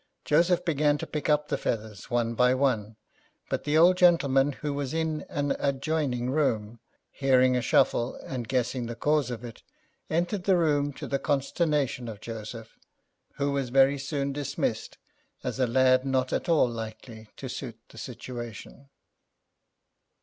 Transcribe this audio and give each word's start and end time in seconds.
Joseph 0.25 0.65
began 0.65 0.97
to 0.97 1.05
pick 1.05 1.29
up 1.29 1.49
the 1.49 1.59
feathers, 1.59 2.09
one 2.09 2.33
by 2.33 2.55
one; 2.55 2.95
but 3.51 3.65
the 3.65 3.77
old 3.77 3.97
gentleman, 3.97 4.53
who 4.53 4.73
was 4.73 4.95
in 4.95 5.23
an 5.29 5.55
adjoining 5.59 6.31
room, 6.31 6.79
hearing 7.11 7.55
a 7.55 7.61
shuffle, 7.61 8.15
and 8.15 8.47
guessing 8.47 8.87
the 8.87 8.95
cause 8.95 9.29
of 9.29 9.43
it, 9.45 9.61
entered 10.09 10.45
the 10.45 10.57
room 10.57 10.91
to 10.93 11.05
the 11.05 11.19
consternation 11.19 12.07
of 12.07 12.19
Joseph, 12.19 12.79
who 13.35 13.51
was 13.51 13.69
very 13.69 13.99
soon 13.99 14.33
dismissed 14.33 14.97
as 15.43 15.59
a 15.59 15.67
lad 15.67 16.03
not 16.03 16.33
at 16.33 16.49
all 16.49 16.67
likely 16.67 17.29
to 17.37 17.47
suit 17.47 17.77
the 17.89 17.99
situation. 17.99 18.89